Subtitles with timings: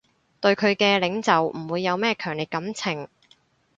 [0.39, 3.07] 對佢嘅領袖唔會有咩強烈感情